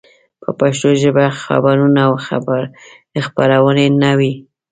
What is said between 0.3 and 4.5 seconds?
په پښتو ژبه خبرونه او خپرونې نه وې.